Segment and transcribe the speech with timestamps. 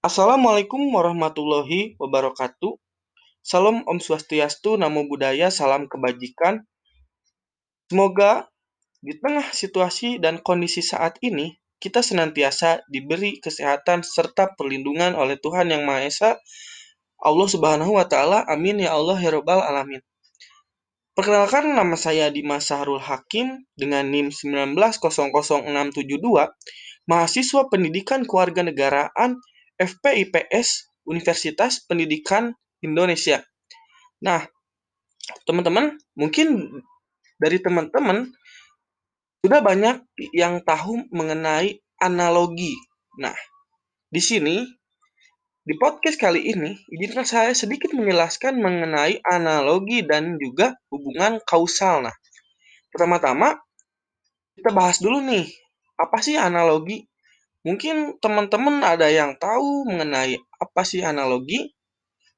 [0.00, 2.72] Assalamualaikum warahmatullahi wabarakatuh.
[3.44, 6.64] Salam Om Swastiastu, Namo Buddhaya, salam kebajikan.
[7.92, 8.48] Semoga
[9.04, 15.68] di tengah situasi dan kondisi saat ini, kita senantiasa diberi kesehatan serta perlindungan oleh Tuhan
[15.68, 16.30] Yang Maha Esa,
[17.20, 18.48] Allah Subhanahu wa Ta'ala.
[18.48, 20.00] Amin ya Allah ya Rabbal Alamin.
[21.12, 26.08] Perkenalkan nama saya Dimas Sahrul Hakim dengan NIM 1900672,
[27.04, 29.36] mahasiswa Pendidikan Kewarganegaraan
[29.80, 32.52] FPIPS Universitas Pendidikan
[32.84, 33.40] Indonesia.
[34.20, 34.44] Nah,
[35.48, 36.68] teman-teman, mungkin
[37.40, 38.28] dari teman-teman
[39.40, 40.04] sudah banyak
[40.36, 42.76] yang tahu mengenai analogi.
[43.16, 43.32] Nah,
[44.12, 44.60] di sini
[45.60, 52.04] di podcast kali ini, izinkan saya sedikit menjelaskan mengenai analogi dan juga hubungan kausal.
[52.04, 52.16] Nah,
[52.92, 53.56] pertama-tama
[54.56, 55.48] kita bahas dulu nih,
[55.96, 57.09] apa sih analogi?
[57.60, 61.68] Mungkin teman-teman ada yang tahu mengenai apa sih analogi.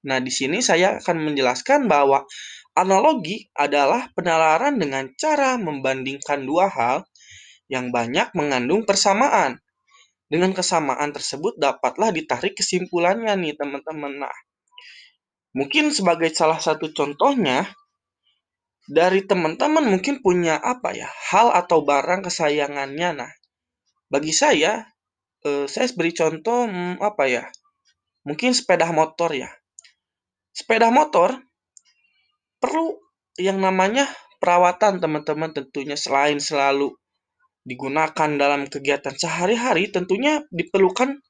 [0.02, 2.26] Nah, di sini saya akan menjelaskan bahwa
[2.74, 7.06] analogi adalah penalaran dengan cara membandingkan dua hal
[7.70, 9.62] yang banyak mengandung persamaan.
[10.26, 14.26] Dengan kesamaan tersebut dapatlah ditarik kesimpulannya nih, teman-teman.
[14.26, 14.36] Nah,
[15.54, 17.68] mungkin sebagai salah satu contohnya
[18.90, 23.22] dari teman-teman mungkin punya apa ya, hal atau barang kesayangannya.
[23.22, 23.30] Nah,
[24.10, 24.91] bagi saya
[25.46, 27.44] eh, saya beri contoh hmm, apa ya?
[28.26, 29.50] Mungkin sepeda motor ya.
[30.54, 31.34] Sepeda motor
[32.62, 32.94] perlu
[33.40, 34.06] yang namanya
[34.38, 36.94] perawatan teman-teman tentunya selain selalu
[37.62, 41.22] digunakan dalam kegiatan sehari-hari tentunya diperlukan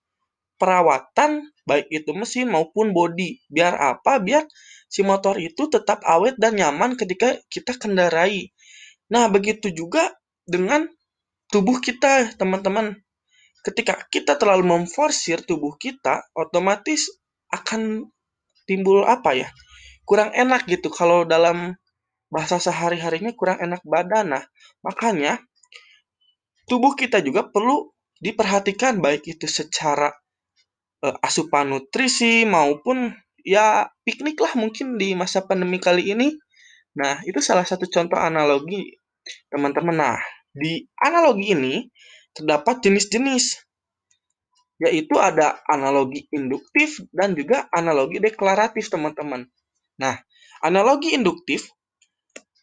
[0.56, 3.40] perawatan baik itu mesin maupun bodi.
[3.48, 4.18] Biar apa?
[4.22, 4.44] Biar
[4.88, 8.52] si motor itu tetap awet dan nyaman ketika kita kendarai.
[9.12, 10.12] Nah, begitu juga
[10.44, 10.88] dengan
[11.52, 12.96] tubuh kita, teman-teman
[13.62, 17.08] ketika kita terlalu memforsir tubuh kita, otomatis
[17.50, 18.10] akan
[18.66, 19.48] timbul apa ya?
[20.02, 21.78] Kurang enak gitu kalau dalam
[22.33, 24.34] bahasa sehari-harinya kurang enak badan.
[24.34, 24.45] Nah,
[24.83, 25.39] makanya
[26.67, 27.92] tubuh kita juga perlu
[28.23, 30.11] diperhatikan baik itu secara
[31.05, 33.11] uh, asupan nutrisi maupun
[33.42, 36.34] ya piknik lah mungkin di masa pandemi kali ini.
[36.98, 38.96] Nah, itu salah satu contoh analogi
[39.52, 39.96] teman-teman.
[39.96, 40.20] Nah,
[40.52, 41.74] di analogi ini
[42.32, 43.60] terdapat jenis-jenis
[44.82, 49.46] yaitu ada analogi induktif dan juga analogi deklaratif teman-teman.
[50.02, 50.18] Nah,
[50.58, 51.70] analogi induktif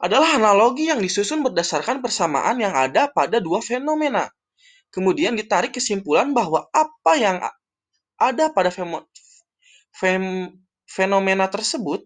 [0.04, 4.28] adalah analogi yang disusun berdasarkan persamaan yang ada pada dua fenomena.
[4.92, 7.40] Kemudian ditarik kesimpulan bahwa apa yang
[8.20, 8.68] ada pada
[10.92, 12.04] fenomena tersebut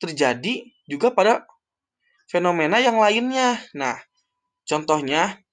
[0.00, 1.44] terjadi juga pada
[2.32, 3.60] fenomena yang lainnya.
[3.76, 4.00] Nah,
[4.64, 5.43] contohnya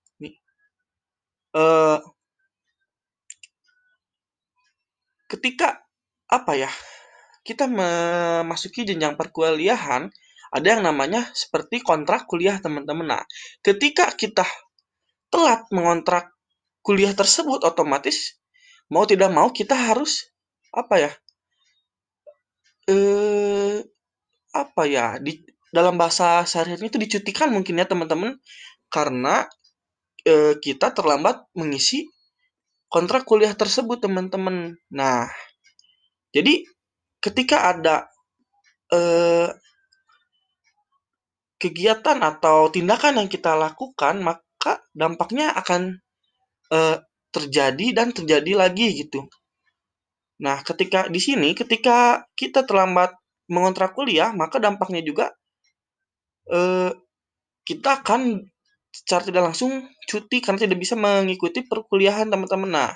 [1.55, 1.99] eh,
[5.31, 5.83] ketika
[6.31, 6.71] apa ya
[7.41, 10.11] kita memasuki jenjang perkuliahan
[10.51, 13.07] ada yang namanya seperti kontrak kuliah teman-teman.
[13.07, 13.23] Nah,
[13.63, 14.43] ketika kita
[15.31, 16.35] telat mengontrak
[16.83, 18.35] kuliah tersebut otomatis
[18.91, 20.27] mau tidak mau kita harus
[20.75, 21.11] apa ya?
[22.91, 23.79] Eh
[24.51, 25.15] apa ya?
[25.23, 25.39] Di
[25.71, 28.35] dalam bahasa sehari-hari itu dicutikan mungkin ya teman-teman
[28.91, 29.47] karena
[30.25, 32.05] eh, kita terlambat mengisi
[32.91, 34.75] kontrak kuliah tersebut teman-teman.
[34.91, 35.31] Nah,
[36.35, 36.63] jadi
[37.23, 37.95] ketika ada
[38.91, 39.49] eh,
[41.61, 46.01] kegiatan atau tindakan yang kita lakukan, maka dampaknya akan
[46.73, 46.97] eh,
[47.31, 49.23] terjadi dan terjadi lagi gitu.
[50.41, 53.13] Nah, ketika di sini, ketika kita terlambat
[53.47, 55.31] mengontrak kuliah, maka dampaknya juga
[56.49, 56.91] eh,
[57.61, 58.50] kita akan
[58.91, 62.69] secara tidak langsung cuti karena tidak bisa mengikuti perkuliahan teman-teman.
[62.69, 62.91] Nah,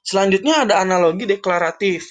[0.00, 2.08] selanjutnya ada analogi deklaratif.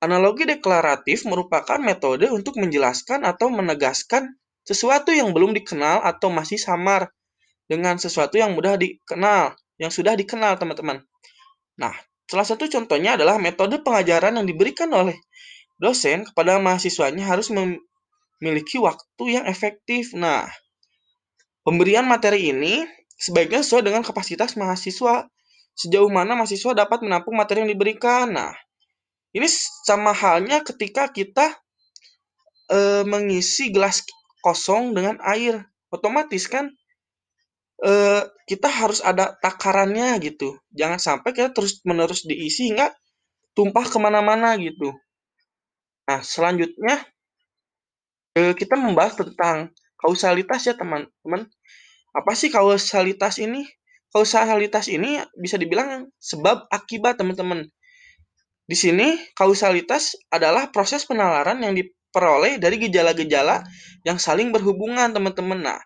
[0.00, 7.12] Analogi deklaratif merupakan metode untuk menjelaskan atau menegaskan sesuatu yang belum dikenal atau masih samar
[7.68, 11.04] dengan sesuatu yang mudah dikenal, yang sudah dikenal teman-teman.
[11.80, 11.92] Nah,
[12.28, 15.16] salah satu contohnya adalah metode pengajaran yang diberikan oleh
[15.80, 20.12] dosen kepada mahasiswanya harus memiliki waktu yang efektif.
[20.16, 20.48] Nah,
[21.64, 22.84] Pemberian materi ini
[23.16, 25.24] sebaiknya sesuai dengan kapasitas mahasiswa.
[25.74, 28.30] Sejauh mana mahasiswa dapat menampung materi yang diberikan.
[28.30, 28.52] Nah,
[29.32, 29.48] ini
[29.88, 31.56] sama halnya ketika kita
[32.68, 34.04] e, mengisi gelas
[34.44, 35.64] kosong dengan air.
[35.88, 36.68] Otomatis kan
[37.80, 37.92] e,
[38.44, 40.60] kita harus ada takarannya gitu.
[40.68, 42.92] Jangan sampai kita terus-menerus diisi hingga
[43.56, 44.92] tumpah ke mana-mana gitu.
[46.12, 47.08] Nah, selanjutnya
[48.36, 49.72] e, kita membahas tentang
[50.04, 51.48] kausalitas ya teman-teman.
[52.12, 53.64] Apa sih kausalitas ini?
[54.12, 57.64] Kausalitas ini bisa dibilang sebab akibat teman-teman.
[58.64, 63.60] di sini kausalitas adalah proses penalaran yang diperoleh dari gejala-gejala
[64.08, 65.60] yang saling berhubungan, teman-teman.
[65.60, 65.80] Nah,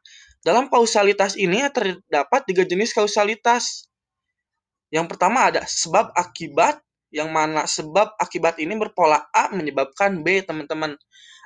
[0.47, 3.91] dalam kausalitas ini terdapat tiga jenis kausalitas.
[4.95, 6.79] Yang pertama ada sebab akibat,
[7.11, 10.95] yang mana sebab akibat ini berpola A menyebabkan B, teman-teman.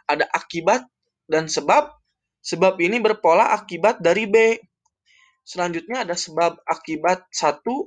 [0.05, 0.85] Ada akibat
[1.31, 1.89] dan sebab,
[2.43, 4.59] sebab ini berpola akibat dari B.
[5.47, 7.87] Selanjutnya ada sebab akibat satu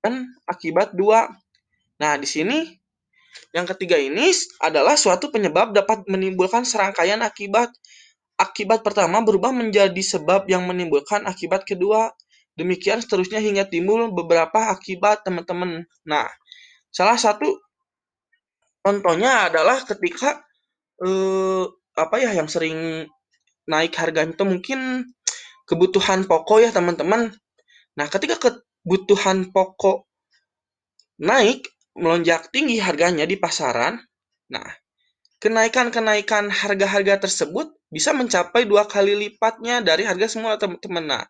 [0.00, 1.28] dan akibat dua.
[2.00, 2.64] Nah, di sini
[3.52, 4.32] yang ketiga ini
[4.64, 7.70] adalah suatu penyebab dapat menimbulkan serangkaian akibat.
[8.38, 12.12] Akibat pertama berubah menjadi sebab yang menimbulkan akibat kedua.
[12.58, 15.86] Demikian seterusnya hingga timbul beberapa akibat, teman-teman.
[16.06, 16.26] Nah,
[16.90, 17.46] salah satu
[18.82, 20.42] contohnya adalah ketika
[21.02, 21.64] eh,
[21.98, 23.06] apa ya yang sering
[23.68, 25.12] naik harganya itu mungkin
[25.68, 27.28] kebutuhan pokok ya, teman-teman.
[27.94, 30.08] Nah, ketika kebutuhan pokok
[31.20, 31.68] naik,
[31.98, 34.00] melonjak tinggi harganya di pasaran.
[34.48, 34.68] Nah,
[35.42, 41.04] kenaikan-kenaikan harga-harga tersebut bisa mencapai dua kali lipatnya dari harga semua teman-teman.
[41.04, 41.24] Nah,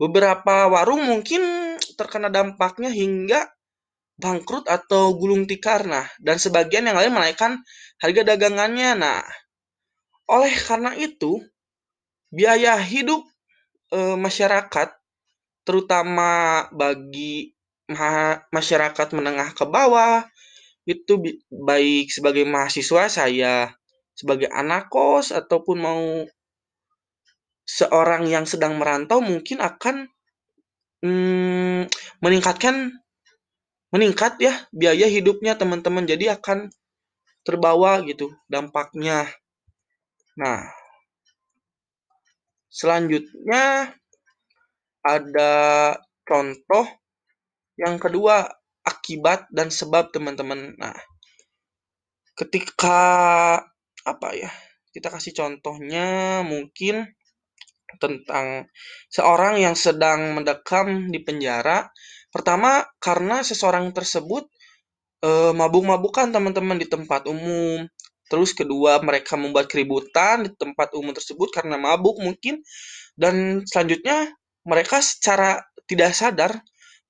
[0.00, 1.42] beberapa warung mungkin
[1.94, 3.46] terkena dampaknya hingga
[4.18, 5.86] bangkrut atau gulung tikar.
[5.86, 7.60] Nah, dan sebagian yang lain menaikkan
[8.00, 8.96] harga dagangannya.
[8.98, 9.20] Nah,
[10.30, 11.42] oleh karena itu,
[12.32, 13.22] biaya hidup
[13.92, 14.88] e, masyarakat,
[15.62, 17.52] terutama bagi
[18.48, 20.24] masyarakat menengah ke bawah
[20.88, 21.20] itu
[21.52, 23.70] baik sebagai mahasiswa saya
[24.16, 26.04] sebagai anak kos ataupun mau
[27.62, 30.10] seorang yang sedang merantau mungkin akan
[31.00, 31.86] hmm,
[32.20, 32.98] meningkatkan
[33.92, 36.08] meningkat ya biaya hidupnya teman-teman.
[36.08, 36.72] Jadi akan
[37.44, 39.28] terbawa gitu dampaknya.
[40.36, 40.81] Nah
[42.72, 43.92] selanjutnya
[45.04, 45.52] ada
[46.24, 46.88] contoh
[47.76, 48.46] yang kedua,
[48.84, 50.76] akibat dan sebab teman-teman.
[50.76, 50.96] Nah,
[52.36, 53.00] ketika
[54.06, 54.50] apa ya?
[54.92, 57.08] Kita kasih contohnya mungkin
[57.96, 58.68] tentang
[59.08, 61.88] seorang yang sedang mendekam di penjara.
[62.28, 64.48] Pertama, karena seseorang tersebut
[65.24, 67.88] e, mabuk-mabukan teman-teman di tempat umum.
[68.30, 72.62] Terus kedua, mereka membuat keributan di tempat umum tersebut karena mabuk mungkin.
[73.14, 74.32] Dan selanjutnya,
[74.66, 76.52] mereka secara tidak sadar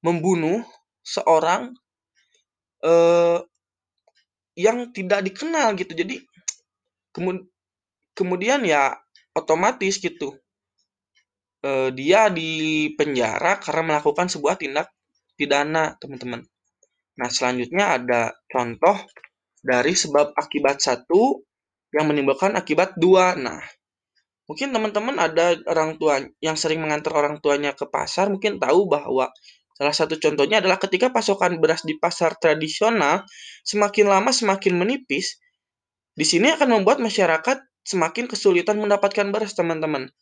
[0.03, 0.65] membunuh
[1.05, 1.71] seorang
[2.83, 3.39] uh,
[4.59, 5.93] yang tidak dikenal gitu.
[5.95, 6.21] Jadi
[7.13, 7.45] kemud
[8.13, 8.93] kemudian ya
[9.33, 10.37] otomatis gitu
[11.65, 14.93] uh, dia di penjara karena melakukan sebuah tindak
[15.39, 16.45] pidana, teman-teman.
[17.19, 18.97] Nah, selanjutnya ada contoh
[19.63, 21.43] dari sebab akibat satu
[21.95, 23.39] yang menimbulkan akibat dua.
[23.39, 23.63] Nah,
[24.51, 29.31] mungkin teman-teman ada orang tua yang sering mengantar orang tuanya ke pasar, mungkin tahu bahwa
[29.73, 33.25] Salah satu contohnya adalah ketika pasokan beras di pasar tradisional
[33.65, 35.41] semakin lama semakin menipis,
[36.13, 40.13] di sini akan membuat masyarakat semakin kesulitan mendapatkan beras, teman-teman.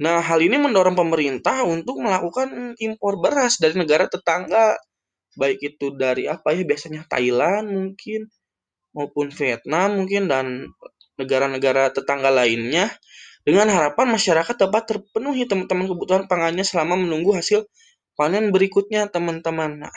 [0.00, 4.74] Nah, hal ini mendorong pemerintah untuk melakukan impor beras dari negara tetangga,
[5.36, 8.26] baik itu dari apa ya, biasanya Thailand mungkin,
[8.96, 10.70] maupun Vietnam mungkin, dan
[11.18, 12.92] negara-negara tetangga lainnya,
[13.42, 17.64] dengan harapan masyarakat dapat terpenuhi teman-teman kebutuhan pangannya selama menunggu hasil
[18.12, 19.88] panen berikutnya teman-teman.
[19.88, 19.96] Nah,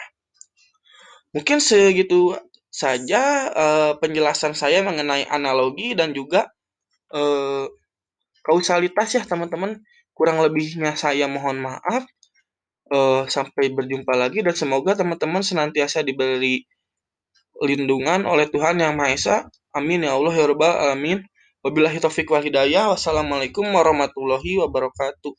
[1.35, 2.37] mungkin segitu
[2.71, 6.47] saja uh, penjelasan saya mengenai analogi dan juga
[7.11, 7.67] uh,
[8.45, 9.83] kausalitas ya teman-teman.
[10.15, 12.07] Kurang lebihnya saya mohon maaf.
[12.91, 16.67] Uh, sampai berjumpa lagi dan semoga teman-teman senantiasa diberi
[17.61, 19.37] lindungan oleh Tuhan Yang Maha Esa.
[19.77, 21.19] Amin ya Allah ya Rabbal alamin.
[21.61, 22.89] Wabillahi taufiq wal hidayah.
[22.91, 25.31] Wassalamualaikum warahmatullahi wabarakatuh.